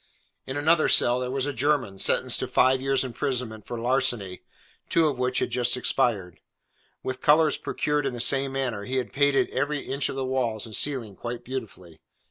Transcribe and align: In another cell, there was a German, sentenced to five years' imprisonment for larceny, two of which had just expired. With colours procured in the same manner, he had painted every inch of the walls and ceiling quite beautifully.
In 0.47 0.57
another 0.57 0.89
cell, 0.89 1.19
there 1.19 1.29
was 1.29 1.45
a 1.45 1.53
German, 1.53 1.99
sentenced 1.99 2.39
to 2.39 2.47
five 2.47 2.81
years' 2.81 3.03
imprisonment 3.03 3.67
for 3.67 3.77
larceny, 3.77 4.41
two 4.89 5.05
of 5.05 5.19
which 5.19 5.37
had 5.37 5.51
just 5.51 5.77
expired. 5.77 6.39
With 7.03 7.21
colours 7.21 7.55
procured 7.57 8.07
in 8.07 8.13
the 8.15 8.19
same 8.19 8.53
manner, 8.53 8.85
he 8.85 8.95
had 8.95 9.13
painted 9.13 9.51
every 9.51 9.81
inch 9.81 10.09
of 10.09 10.15
the 10.15 10.25
walls 10.25 10.65
and 10.65 10.75
ceiling 10.75 11.15
quite 11.15 11.45
beautifully. 11.45 12.01